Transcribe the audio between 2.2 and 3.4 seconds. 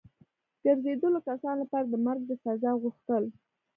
د سزا غوښتل.